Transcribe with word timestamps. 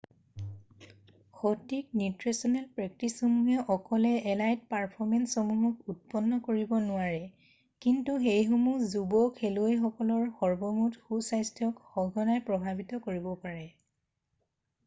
সঠিক 1.39 1.83
নিউট্ৰেছনেল 1.97 2.69
প্ৰেক্টিছসমূহে 2.77 3.65
অকলে 3.75 4.13
এলাইট 4.31 4.63
পাৰফৰ্মেঞ্চসমূহক 4.75 5.93
উৎপন্ন 5.95 6.39
কৰিব 6.49 6.73
নোৱাৰে 6.87 7.21
কিন্তু 7.87 8.17
সেইসমূহে 8.25 8.89
যুৱ 8.97 9.29
খেলুৱৈসকলৰ 9.39 10.25
সৰ্বমুঠ 10.41 10.97
সুস্থাস্থ্যক 11.05 11.87
সঘনাই 11.93 12.43
প্ৰভাৱিত 12.51 13.03
কৰিব 13.09 13.29
পাৰে 13.47 13.63